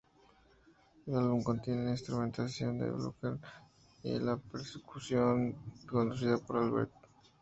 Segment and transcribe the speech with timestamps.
[1.05, 3.37] El álbum contiene la instrumentación de Buckethead
[4.01, 5.55] y la percusión
[5.87, 6.91] conducida por Albert.